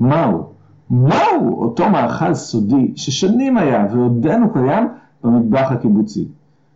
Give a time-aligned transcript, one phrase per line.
[0.00, 0.44] מהו?
[0.90, 4.88] מהו אותו מאכל סודי ששנים היה ועודנו קיים
[5.24, 6.28] במטבח הקיבוצי,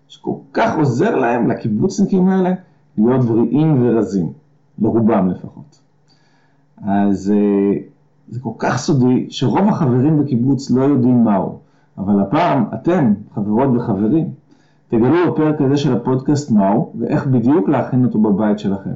[0.09, 2.53] שכל כך עוזר להם, לקיבוצניקים האלה,
[2.99, 4.33] להיות בריאים ורזים,
[4.79, 5.81] לרובם לפחות.
[6.87, 7.79] אז אה,
[8.29, 11.59] זה כל כך סודי, שרוב החברים בקיבוץ לא יודעים מהו,
[11.99, 14.29] אבל הפעם אתם, חברות וחברים,
[14.89, 18.91] תגלו בפרק הזה של הפודקאסט מהו, ואיך בדיוק להכין אותו בבית שלכם.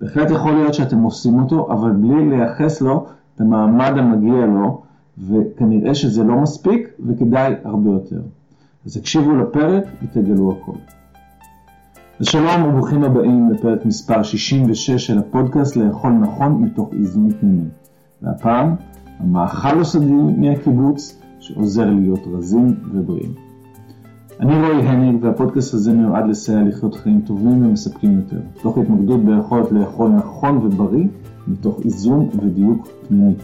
[0.00, 3.06] בהחלט יכול להיות שאתם עושים אותו, אבל בלי לייחס לו
[3.42, 4.82] המעמד המגיע לו,
[5.28, 8.20] וכנראה שזה לא מספיק, וכדאי הרבה יותר.
[8.86, 10.78] אז הקשיבו לפרק ותגלו הכל.
[12.20, 17.68] אז שלום וברוכים הבאים לפרק מספר 66 של הפודקאסט לאכול נכון מתוך איזון פנימי.
[18.22, 18.74] והפעם,
[19.18, 23.32] המאכל הסודי מהקיבוץ שעוזר להיות רזים ובריאים.
[24.40, 29.72] אני רועי הניג והפודקאסט הזה מיועד לסייע לחיות חיים טובים ומספקים יותר, תוך התמקדות ביכולת
[29.72, 31.06] לאכול נכון ובריא
[31.48, 33.34] מתוך איזון ודיוק פנימי.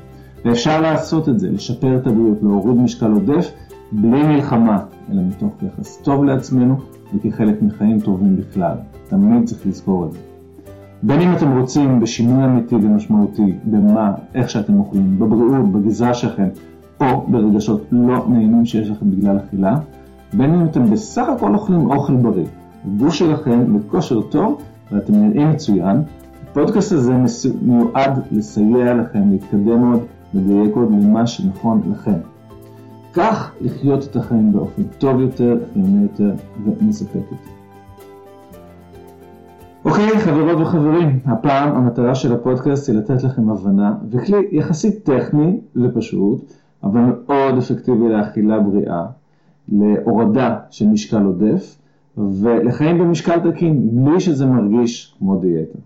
[0.45, 3.51] ואפשר לעשות את זה, לשפר את הבריאות, להוריד משקל עודף,
[3.93, 4.79] בלי מלחמה,
[5.13, 6.77] אלא מתוך יחס טוב לעצמנו
[7.15, 8.75] וכחלק מחיים טובים בכלל.
[9.09, 10.19] תמיד צריך לזכור את זה.
[11.03, 16.49] בין אם אתם רוצים בשינוי אמיתי ומשמעותי, במה, איך שאתם אוכלים, בבריאות, בגזרה שלכם,
[17.01, 19.79] או ברגשות לא נעימים שיש לכם בגלל אכילה,
[20.33, 22.47] בין אם אתם בסך הכל אוכלים אוכל בריא,
[22.85, 25.97] הגוף שלכם בכושר טוב ואתם נראים מצוין,
[26.59, 27.15] הפודקאסט הזה
[27.63, 30.01] מיועד לסייע לכם להתקדם עוד,
[30.35, 32.19] לדייק עוד למה שנכון לכם.
[33.13, 37.51] כך לחיות את החיים באופן טוב יותר, חיוני יותר ומספק יותר.
[39.85, 46.53] אוקיי, חברות וחברים, הפעם המטרה של הפודקאסט היא לתת לכם הבנה וכלי יחסית טכני ופשוט,
[46.85, 49.07] אבל מאוד אפקטיבי לאכילה בריאה,
[49.69, 51.79] להורדה של משקל עודף
[52.19, 55.79] ולחיים במשקל תקין, בלי שזה מרגיש כמו דיאטה.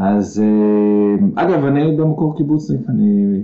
[0.00, 3.42] אז אה, אגב, אני במקור קיבוצניק, אני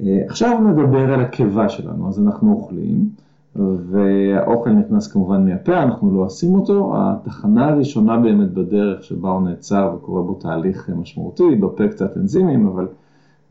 [0.00, 3.08] עכשיו נדבר על הקיבה שלנו, אז אנחנו אוכלים,
[3.56, 9.94] והאוכל נכנס כמובן מהפה, אנחנו לא עושים אותו, התחנה הראשונה באמת בדרך שבה הוא נעצר
[9.96, 12.86] וקורה בו תהליך משמעותי, בפה קצת אנזימים, אבל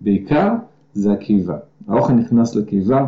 [0.01, 0.53] בעיקר
[0.94, 1.57] זה הקיבה.
[1.88, 3.06] האוכל נכנס לקיבה,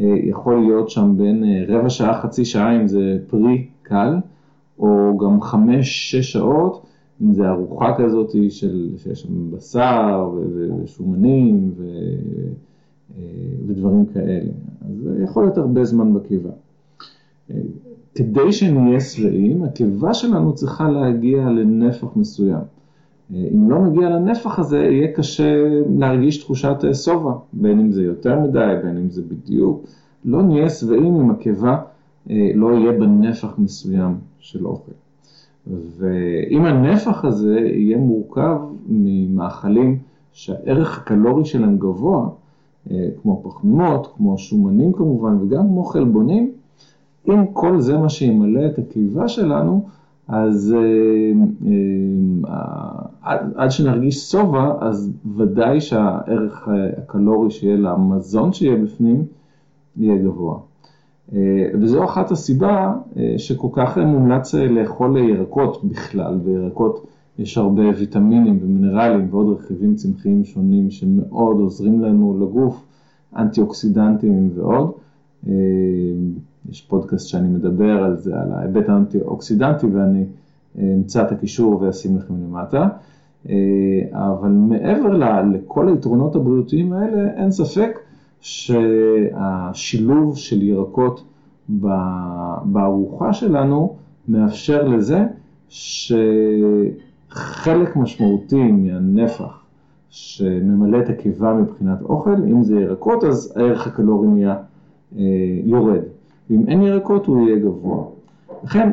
[0.00, 4.16] יכול להיות שם בין רבע שעה, חצי שעה אם זה פרי קל,
[4.78, 6.86] או גם חמש-שש שעות,
[7.22, 10.30] אם זה ארוחה כזאת של, שיש שם בשר
[10.84, 11.70] ושומנים.
[13.72, 14.50] אה, ודברים כאלה.
[14.80, 16.50] אז יכול להיות הרבה זמן בקיבה.
[17.50, 17.56] אה,
[18.14, 22.62] כדי שנהיה שבעים, הקיבה שלנו צריכה להגיע לנפח מסוים.
[23.34, 25.64] אה, אם לא נגיע לנפח הזה, יהיה קשה
[25.98, 29.86] להרגיש תחושת שובע, בין אם זה יותר מדי, בין אם זה בדיוק.
[30.24, 31.78] לא נהיה שבעים אם הקיבה
[32.54, 34.92] לא יהיה בנפח מסוים של אוכל.
[35.66, 38.58] ואם הנפח הזה יהיה מורכב
[38.88, 39.98] ממאכלים
[40.32, 42.30] שהערך הקלורי שלהם גבוה, אה,
[43.22, 46.50] כמו פחמימות, כמו שומנים כמובן, וגם כמו חלבונים,
[47.28, 49.84] אם כל זה מה שימלא את הקיבה שלנו,
[50.28, 51.32] אז אה,
[52.48, 59.24] אה, עד, עד שנרגיש שובע, אז ודאי שהערך הקלורי שיהיה למזון שיהיה בפנים,
[59.96, 60.58] יהיה גבוה.
[61.74, 62.94] וזו אחת הסיבה
[63.36, 67.06] שכל כך מומלץ לאכול ירקות בכלל, וירקות
[67.38, 72.84] יש הרבה ויטמינים ומינרלים ועוד רכיבים צמחיים שונים שמאוד עוזרים לנו לגוף,
[73.36, 74.92] אנטי אוקסידנטים ועוד.
[75.48, 75.52] אה,
[76.70, 80.24] יש פודקאסט שאני מדבר על זה, על ההיבט האנטי אוקסידנטי ואני
[80.78, 82.88] אה, אמצא את הקישור ואשים לכם למטה.
[83.48, 83.54] אה,
[84.12, 87.98] אבל מעבר לכל היתרונות הבריאותיים האלה, אין ספק
[88.40, 91.24] שהשילוב של ירקות
[92.64, 93.96] בארוחה שלנו
[94.28, 95.24] מאפשר לזה
[95.68, 96.12] ש...
[97.32, 99.60] חלק משמעותי מהנפח
[100.10, 104.56] שממלא את הקיבה מבחינת אוכל, אם זה ירקות אז הערך הקלורי נהיה
[105.16, 105.22] אה,
[105.64, 106.00] יורד.
[106.50, 108.04] ואם אין ירקות הוא יהיה גבוה.
[108.64, 108.90] לכן,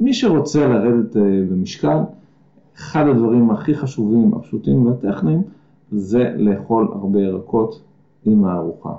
[0.00, 1.16] מי שרוצה לרדת
[1.50, 1.98] במשקל,
[2.76, 5.42] אחד הדברים הכי חשובים, הפשוטים והטכניים,
[5.92, 7.80] זה לאכול הרבה ירקות
[8.24, 8.92] עם הארוחה.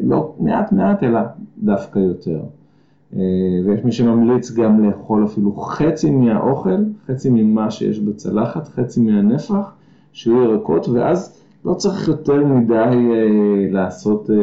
[0.00, 1.20] לא מעט מעט, אלא
[1.62, 2.40] דווקא יותר.
[3.16, 3.20] אה,
[3.64, 9.72] ויש מי שממליץ גם לאכול אפילו חצי מהאוכל, חצי ממה שיש בצלחת, חצי מהנפח,
[10.12, 14.36] שיהיו ירקות, ואז לא צריך יותר מדי אה, לעשות אה,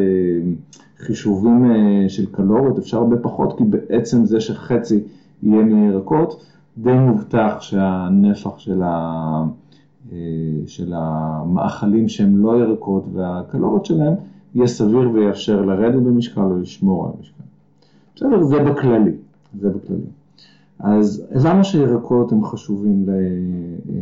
[0.98, 1.66] חישובים
[2.08, 5.00] של קלוריות, אפשר הרבה פחות, כי בעצם זה שחצי
[5.44, 6.46] יהיה מירקות,
[6.78, 9.44] די מובטח שהנפח של, ה,
[10.66, 14.14] של המאכלים שהם לא ירקות והקלוריות שלהם
[14.56, 17.45] יהיה סביר ויאפשר לרדת במשקל או לשמור על המשקל.
[18.16, 19.12] בסדר, זה בכללי,
[19.60, 20.10] זה בכללי.
[20.80, 23.10] אז הבנו שירקות הם חשובים ל...
[23.10, 23.96] אה,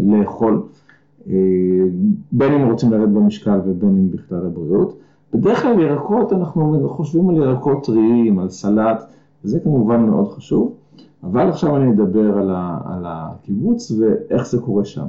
[0.00, 0.62] לאכול,
[1.28, 1.34] אה,
[2.32, 4.98] בין אם רוצים לרדת במשקל ובין אם בכלל לבריאות.
[5.34, 9.02] בדרך כלל ירקות, אנחנו חושבים על ירקות טריים, על סלט,
[9.44, 10.74] וזה כמובן מאוד חשוב,
[11.22, 15.06] אבל עכשיו אני אדבר על, ה, על הקיבוץ ואיך זה קורה שם.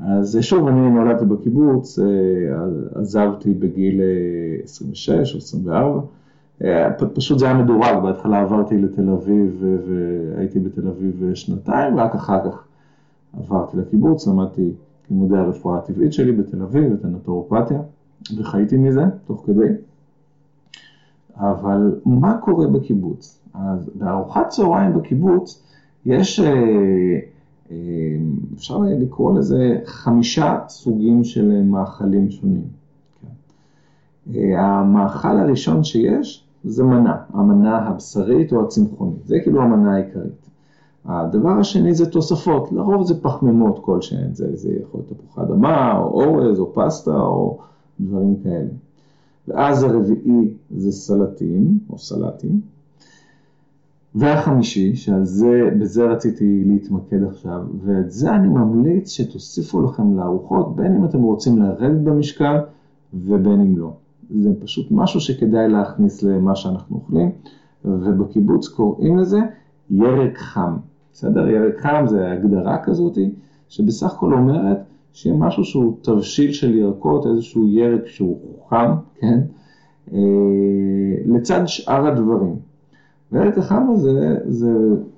[0.00, 2.04] אז שוב, אני נולדתי בקיבוץ, אה,
[2.94, 4.00] עזבתי בגיל
[4.64, 6.00] 26 או 24, אה,
[7.14, 12.64] פשוט זה היה מדורג, בהתחלה עברתי לתל אביב והייתי בתל אביב שנתיים, רק אחר כך
[13.38, 14.72] עברתי לקיבוץ, למדתי
[15.10, 17.80] לימודי הרפואה הטבעית שלי בתל אביב, את הנטורופתיה,
[18.36, 19.68] וחייתי מזה תוך כדי.
[21.36, 23.38] אבל מה קורה בקיבוץ?
[23.54, 25.62] אז בארוחת צהריים בקיבוץ
[26.06, 26.46] יש, אה,
[27.70, 27.76] אה,
[28.54, 32.64] אפשר לקרוא לזה חמישה סוגים של מאכלים שונים.
[33.22, 34.38] כן.
[34.58, 40.50] המאכל הראשון שיש זה מנה, המנה הבשרית או הצמחונית, זה כאילו המנה העיקרית.
[41.04, 46.04] הדבר השני זה תוספות, לרוב זה פחמימות כלשהן, זה, זה יכול להיות תפוחי אדמה, או
[46.04, 47.58] אורז, או פסטה, או
[48.00, 48.68] דברים כאלה.
[49.48, 52.60] ואז הרביעי זה סלטים, או סלטים.
[54.14, 60.96] והחמישי, שעל זה, בזה רציתי להתמקד עכשיו, ואת זה אני ממליץ שתוסיפו לכם לארוחות, בין
[60.96, 62.56] אם אתם רוצים לרדת במשקל
[63.14, 63.92] ובין אם לא.
[64.30, 67.30] זה פשוט משהו שכדאי להכניס למה שאנחנו אוכלים,
[67.84, 69.38] ובקיבוץ קוראים לזה
[69.90, 70.76] ירק חם.
[71.12, 71.48] בסדר?
[71.48, 73.30] ירק חם זה הגדרה כזאתי,
[73.68, 74.78] שבסך הכל אומרת
[75.12, 78.38] שיהיה משהו שהוא תבשיל של ירקות, איזשהו ירק שהוא
[78.68, 79.40] חם, כן?
[80.12, 80.18] אה,
[81.26, 82.56] לצד שאר הדברים.
[83.32, 84.72] והירק החם הזה זה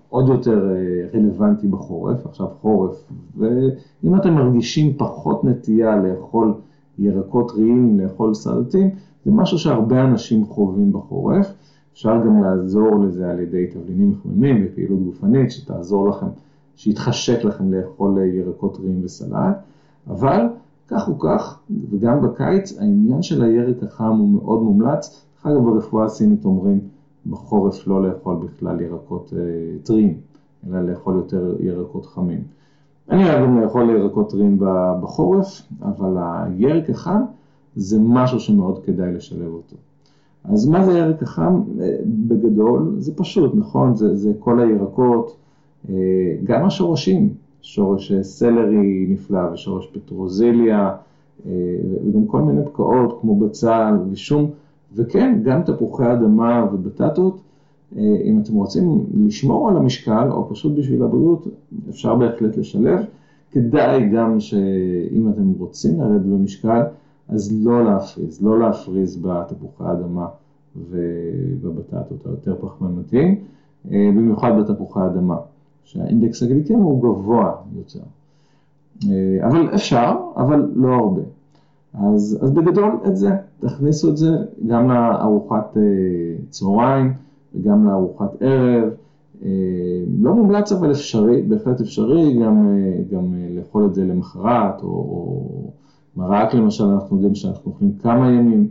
[0.09, 6.55] עוד יותר אה, רלוונטי בחורף, עכשיו חורף, ואם אתם מרגישים פחות נטייה לאכול
[6.99, 8.91] ירקות טריים, לאכול סלטים,
[9.25, 11.53] זה משהו שהרבה אנשים חווים בחורף.
[11.93, 16.27] אפשר גם לעזור לזה על ידי תבלינים מחממים ופעילות גופנית שתעזור לכם,
[16.77, 19.57] שיתחשק לכם לאכול ירקות טריים וסלט,
[20.07, 20.47] אבל
[20.89, 21.59] כך או כך,
[21.91, 25.25] וגם בקיץ, העניין של הירק החם הוא מאוד מומלץ.
[25.37, 26.81] דרך אגב, ברפואה הסינית אומרים
[27.27, 30.17] בחורף לא לאכול בכלל ירקות אה, טריים,
[30.67, 32.58] אלא לאכול יותר ירקות חמים.
[33.11, 34.59] אני אוהב גם לאכול ירקות טריים
[35.03, 37.21] בחורף, אבל הירק החם
[37.77, 39.77] זה משהו שמאוד כדאי לשלב אותו.
[40.45, 41.63] אז מה זה ירק החם?
[41.81, 43.97] אה, בגדול זה פשוט, נכון?
[43.97, 45.37] זה, זה כל הירקות,
[45.89, 45.95] אה,
[46.45, 47.29] גם השורשים,
[47.63, 50.95] שורש סלרי נפלא ושורש פטרוזיליה,
[51.47, 51.53] אה,
[52.05, 54.51] וגם כל מיני פקעות כמו בצל ושום,
[54.95, 57.41] וכן, גם תפוחי אדמה ובטטות.
[57.97, 61.47] אם אתם רוצים לשמור על המשקל, או פשוט בשביל הבריאות,
[61.91, 63.01] אפשר בהחלט לשלב.
[63.53, 66.83] כדאי גם שאם אתם רוצים לרדת במשקל,
[67.29, 70.27] אז לא להפריז, לא להפריז בתפוחי האדמה
[70.91, 73.35] ובבטטות היותר פחמימתיים,
[73.91, 75.37] אה, במיוחד בתפוחי האדמה,
[75.85, 78.01] שהאינדקס הגליקמי הוא גבוה יותר.
[79.11, 81.23] אה, אבל אפשר, אבל לא הרבה.
[81.95, 83.31] אז, אז בגדול את זה,
[83.61, 84.31] תכניסו את זה
[84.67, 85.83] גם לארוחת אה,
[86.51, 87.13] צהריים
[87.55, 88.89] וגם לארוחת ערב.
[90.21, 92.67] לא מומלץ אבל אפשרי, בהחלט אפשרי גם,
[93.13, 95.71] גם לאכול את זה למחרת או, או
[96.17, 98.69] מרק למשל, אנחנו יודעים שאנחנו אוכלים כמה ימים,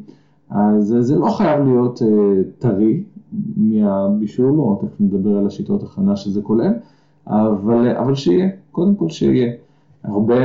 [0.50, 2.02] אז זה לא חייב להיות
[2.60, 3.04] טרי
[3.58, 6.74] מהבישול, או תכף נדבר על השיטות הכנה שזה כולל,
[7.28, 9.54] אבל, אבל שיהיה, קודם כל שיהיה.
[10.04, 10.36] הרבה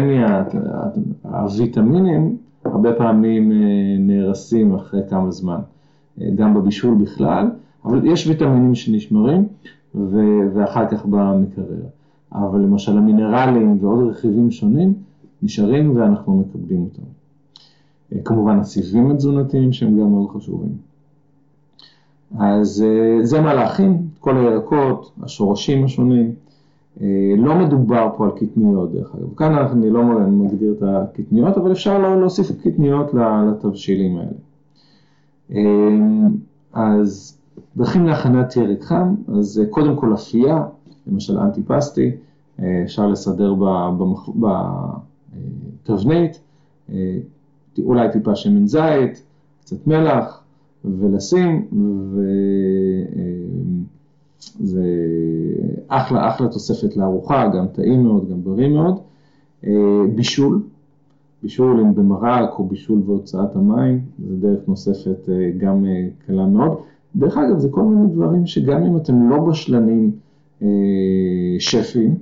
[1.25, 3.53] מהוויטמינים הרבה פעמים
[3.99, 5.59] נהרסים אחרי כמה זמן,
[6.35, 7.51] גם בבישול בכלל,
[7.85, 9.47] אבל יש ויטמינים שנשמרים
[10.55, 11.83] ואחר כך במקרר.
[12.33, 14.95] אבל למשל המינרלים ועוד רכיבים שונים,
[15.43, 17.03] נשארים ואנחנו מקבלים אותם.
[18.13, 20.73] אה, כמובן הסיבים התזונתיים שהם גם מאוד חשובים.
[22.39, 26.33] אז אה, זה מה להכין, כל הירקות, השורשים השונים.
[27.01, 31.73] אה, לא מדובר פה על קטניות דרך אגב, כאן אני לא מגדיר את הקטניות, אבל
[31.73, 34.39] אפשר להוסיף קטניות לתבשילים האלה.
[36.73, 37.39] אז
[37.77, 40.65] דרכים להכנת ירק חם, אז קודם כל אפייה,
[41.07, 42.11] למשל אנטיפסטי,
[42.85, 43.55] אפשר לסדר
[45.85, 46.41] בתבנית,
[47.79, 49.23] אולי טיפה שמן זית,
[49.61, 50.43] קצת מלח,
[50.85, 51.67] ולשים,
[54.61, 54.85] וזה
[55.89, 58.99] אחלה, אחלה תוספת לארוחה, גם טעים מאוד, גם בריא מאוד.
[60.15, 60.63] בישול,
[61.43, 65.29] בישול אם במרק או בישול והוצאת המים, זה דרך נוספת
[65.59, 65.85] גם
[66.27, 66.79] קלה מאוד.
[67.17, 70.11] דרך אגב, זה כל מיני דברים שגם אם אתם לא בשלנים
[71.59, 72.15] שפים,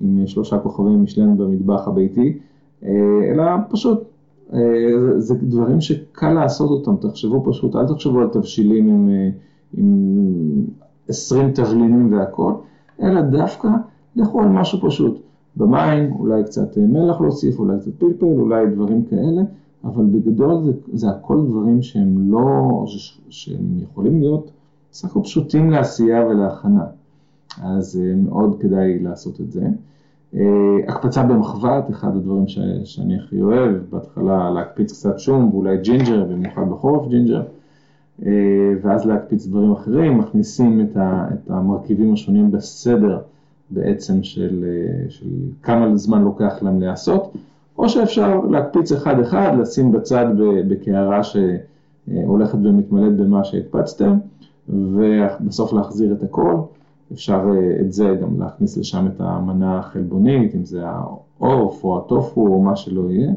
[0.00, 2.38] עם שלושה כוכבים משלן במטבח הביתי,
[2.82, 4.02] אלא פשוט
[5.18, 9.08] זה דברים שקל לעשות אותם, תחשבו פשוט, אל תחשבו על תבשילים עם,
[9.76, 10.64] עם
[11.08, 12.52] 20 תבלינים והכל,
[13.02, 13.68] אלא דווקא
[14.16, 15.20] לכו על משהו פשוט,
[15.56, 19.42] במים, אולי קצת מלח להוסיף, אולי קצת פלפל, אולי דברים כאלה,
[19.84, 22.84] אבל בגדול זה, זה הכל דברים שהם לא,
[23.28, 24.50] שהם יכולים להיות
[24.92, 26.84] סך הכל פשוטים לעשייה ולהכנה,
[27.62, 29.68] אז מאוד כדאי לעשות את זה.
[30.88, 36.70] הקפצה במחבת, אחד הדברים ש, שאני הכי אוהב, בהתחלה להקפיץ קצת שום ואולי ג'ינג'ר, במיוחד
[36.70, 37.42] בחורף ג'ינג'ר,
[38.82, 43.18] ואז להקפיץ דברים אחרים, מכניסים את, ה, את המרכיבים השונים בסדר
[43.70, 44.64] בעצם של,
[45.08, 45.28] של
[45.62, 47.36] כמה זמן לוקח להם להיעשות,
[47.82, 50.26] או שאפשר להקפיץ אחד אחד, לשים בצד
[50.68, 54.18] בקערה שהולכת ומתמלאת במה שהקפצתם,
[54.68, 56.54] ובסוף להחזיר את הכל.
[57.12, 57.44] אפשר
[57.80, 62.76] את זה גם להכניס לשם את המנה החלבונית, אם זה העוף או הטופו או מה
[62.76, 63.32] שלא יהיה,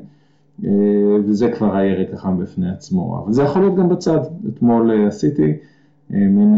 [1.25, 3.23] וזה כבר הירק החם בפני עצמו.
[3.23, 4.19] אבל זה יכול להיות גם בצד.
[4.53, 5.53] אתמול עשיתי
[6.09, 6.57] מין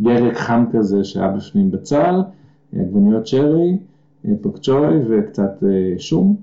[0.00, 2.20] ירק חם כזה שהיה בפנים בצל,
[2.76, 3.78] עגבניות שרי,
[4.40, 5.62] פקצ'וי וקצת
[5.98, 6.36] שום,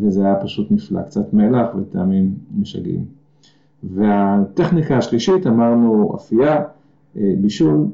[0.00, 3.04] וזה היה פשוט נפלא, קצת מלח וטעמים משגעים.
[3.82, 6.62] והטכניקה השלישית אמרנו אפייה,
[7.16, 7.86] בישול,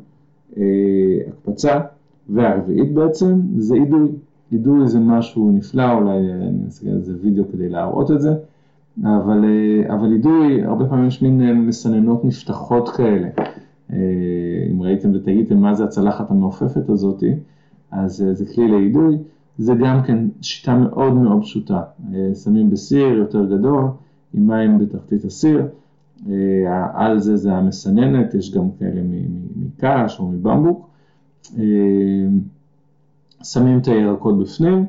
[1.28, 1.80] הקפצה,
[2.28, 4.08] והרביעית בעצם זה אידוי.
[4.52, 8.34] אידוי זה משהו נפלא, אולי אני אעשה איזה וידאו כדי להראות את זה,
[9.04, 9.44] אבל,
[9.88, 13.28] אבל אידוי, הרבה פעמים יש מין מסננות נפתחות כאלה.
[14.70, 17.32] אם ראיתם ותהיתם מה זה הצלחת המעופפת הזאתי,
[17.96, 19.18] אז זה כלי לאידוי,
[19.58, 21.82] זה גם כן שיטה מאוד מאוד פשוטה.
[22.44, 23.84] שמים בסיר יותר גדול,
[24.34, 25.66] עם מים בתחתית הסיר,
[26.92, 29.00] על זה זה המסננת, יש גם כאלה
[29.56, 30.88] מקש או מבמבוק.
[33.42, 34.86] שמים את הירקות בפנים,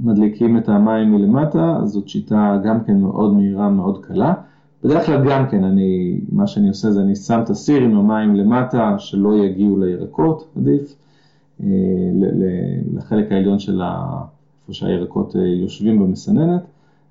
[0.00, 4.34] מדליקים את המים מלמטה, זאת שיטה גם כן מאוד מהירה, מאוד קלה.
[4.84, 8.34] בדרך כלל גם כן, אני, מה שאני עושה זה אני שם את הסיר עם המים
[8.34, 10.94] למטה, שלא יגיעו לירקות, עדיף,
[12.92, 13.82] לחלק העליון של
[14.62, 16.62] איפה שהירקות יושבים במסננת,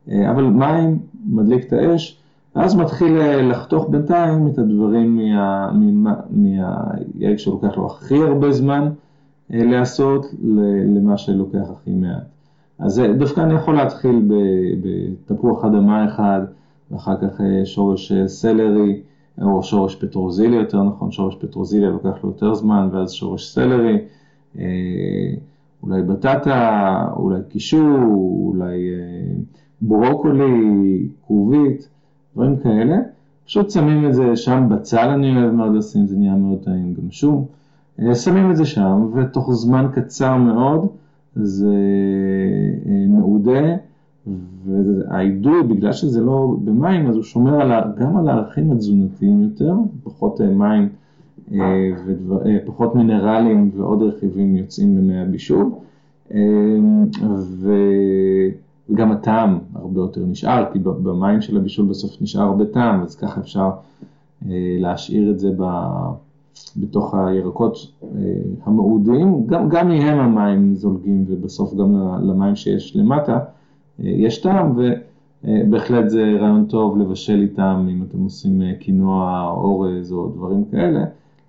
[0.07, 2.17] אבל מים, מדליק את האש,
[2.55, 3.17] ואז מתחיל
[3.49, 5.19] לחתוך בינתיים את הדברים
[6.29, 8.89] מהירק שלוקח לו הכי הרבה זמן
[9.49, 10.25] לעשות,
[10.95, 12.23] למה שלוקח הכי מעט.
[12.79, 14.29] אז דווקא אני יכול להתחיל
[14.81, 16.41] בתפוח אדמה אחד,
[16.91, 19.01] ואחר כך שורש סלרי,
[19.41, 23.97] או שורש פטרוזיליה, יותר נכון, שורש פטרוזיליה לוקח לו יותר זמן, ואז שורש סלרי,
[25.83, 27.97] אולי בטטה, אולי קישור,
[28.45, 28.89] אולי
[29.81, 31.89] ברוקולי, כרובית,
[32.35, 32.97] דברים כאלה.
[33.45, 37.11] פשוט שמים את זה שם בצל, אני אוהב מאוד לשים, זה נהיה מאוד טעים גם
[37.11, 37.45] שום.
[38.13, 40.87] שמים את זה שם, ותוך זמן קצר מאוד
[41.35, 41.75] זה
[43.07, 43.75] מעודה,
[44.65, 49.73] והאידוי, בגלל שזה לא במים, אז הוא שומר על, גם על הערכים התזונתיים יותר,
[50.03, 50.89] פחות מים
[52.65, 55.71] ופחות מינרלים ועוד רכיבים יוצאים למי הבישול,
[58.89, 63.41] וגם הטעם הרבה יותר נשאר, כי במים של הבישול בסוף נשאר הרבה טעם, אז ככה
[63.41, 63.69] אפשר
[64.79, 65.51] להשאיר את זה
[66.77, 67.77] בתוך הירקות
[68.63, 73.39] המעודים, גם, גם מהם המים זולגים ובסוף גם למים שיש למטה
[73.99, 74.75] יש טעם
[75.43, 81.05] ובהחלט זה רעיון טוב לבשל איתם אם אתם עושים קינוע, אורז או דברים כאלה,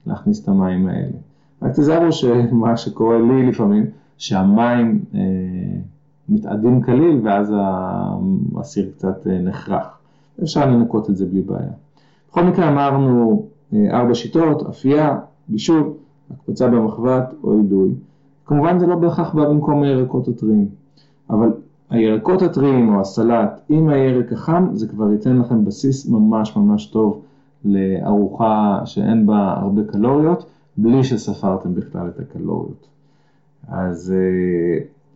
[0.06, 1.16] להכניס את המים האלה.
[1.62, 3.86] רק תזהרו שמה שקורה לי לפעמים,
[4.18, 5.20] שהמים אה,
[6.28, 7.54] מתאדים כליל ואז
[8.56, 9.98] הסיר קצת נחרח.
[10.42, 11.70] אפשר לנקות את זה בלי בעיה.
[12.30, 15.92] בכל מקרה אמרנו ארבע שיטות, אפייה, בישול,
[16.30, 17.94] הקפצה במחבת או אידוי.
[18.46, 20.68] כמובן זה לא בהכרח בא במקום הירקות הטריים,
[21.30, 21.52] אבל
[21.90, 27.22] הירקות הטריים או הסלט עם הירק החם זה כבר ייתן לכם בסיס ממש ממש טוב
[27.64, 30.46] לארוחה שאין בה הרבה קלוריות,
[30.76, 32.86] בלי שספרתם בכלל את הקלוריות.
[33.68, 34.14] אז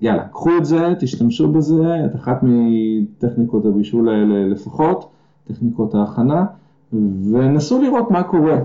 [0.01, 5.09] יאללה, קחו את זה, תשתמשו בזה, את אחת מטכניקות הבישול האלה לפחות,
[5.49, 6.45] טכניקות ההכנה,
[7.33, 8.59] ונסו לראות מה קורה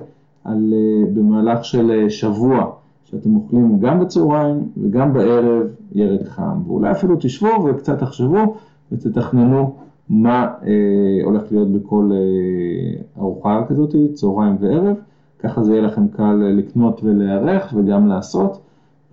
[0.43, 0.73] על,
[1.13, 2.71] במהלך של שבוע,
[3.05, 8.55] שאתם אוכלים גם בצהריים וגם בערב ירק חם, ואולי אפילו תשבו וקצת תחשבו
[8.91, 9.75] ותתכננו
[10.09, 14.95] מה אה, הולך להיות בכל אה, ארוחה כזאת, צהריים וערב,
[15.39, 18.61] ככה זה יהיה לכם קל לקנות ולהיערך וגם לעשות,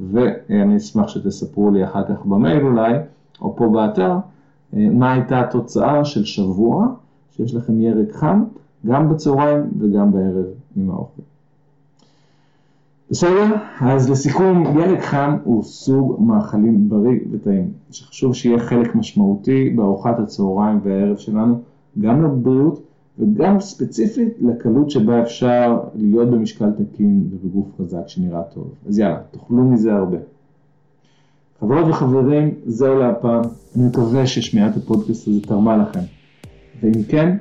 [0.00, 2.94] ואני אשמח שתספרו לי אחר כך במייל אולי,
[3.40, 4.16] או פה באתר,
[4.76, 6.86] אה, מה הייתה התוצאה של שבוע
[7.30, 8.44] שיש לכם ירק חם,
[8.86, 10.46] גם בצהריים וגם בערב
[10.76, 11.22] עם האוכל.
[13.10, 13.54] בסדר?
[13.80, 20.80] אז לסיכום, ירק חם הוא סוג מאכלים בריא וטעים, שחשוב שיהיה חלק משמעותי בארוחת הצהריים
[20.84, 21.60] והערב שלנו,
[22.00, 22.82] גם לבריאות
[23.18, 28.70] וגם ספציפית לקלות שבה אפשר להיות במשקל תקין ובגוף חזק שנראה טוב.
[28.88, 30.18] אז יאללה, תאכלו מזה הרבה.
[31.60, 33.42] חברות וחברים, זהו להפעם,
[33.76, 36.00] אני מקווה ששמיעת הפודקאסט הזה תרמה לכם.
[36.82, 37.36] ואם כן,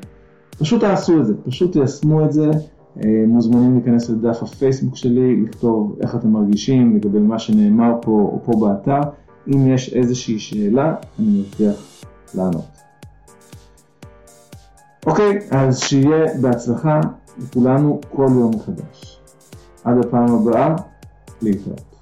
[0.60, 2.52] פשוט תעשו את זה, פשוט תיישמו את זה.
[2.98, 8.40] אה, מוזמנים להיכנס לדף הפייסבוק שלי, לכתוב איך אתם מרגישים לגבי מה שנאמר פה או
[8.46, 9.10] פה באתר.
[9.48, 12.66] אם יש איזושהי שאלה, אני מבטיח לענות.
[15.06, 17.00] אוקיי, אז שיהיה בהצלחה
[17.38, 19.20] לכולנו כל יום מחדש.
[19.84, 20.76] עד הפעם הבאה,
[21.42, 21.93] להתראות.